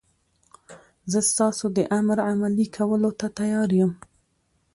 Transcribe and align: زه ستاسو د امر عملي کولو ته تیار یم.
زه 1.11 1.19
ستاسو 1.31 1.65
د 1.77 1.79
امر 1.99 2.17
عملي 2.29 2.67
کولو 2.75 3.09
ته 3.19 3.27
تیار 3.39 3.69
یم. 3.79 3.91